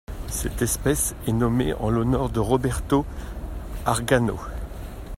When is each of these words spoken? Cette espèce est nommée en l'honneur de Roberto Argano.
Cette 0.29 0.63
espèce 0.63 1.13
est 1.27 1.31
nommée 1.31 1.75
en 1.75 1.91
l'honneur 1.91 2.31
de 2.31 2.39
Roberto 2.39 3.05
Argano. 3.85 4.39